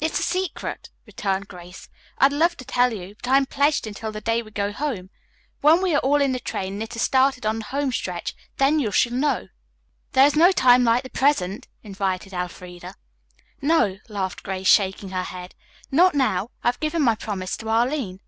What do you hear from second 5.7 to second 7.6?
we are all in the train and it has started on